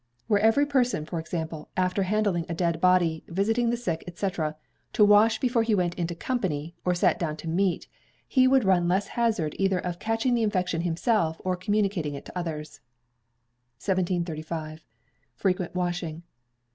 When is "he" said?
5.61-5.75, 8.27-8.47